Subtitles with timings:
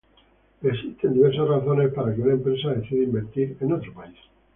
[0.63, 4.17] Existen diversas razones para que una empresa decida invertir en otro país.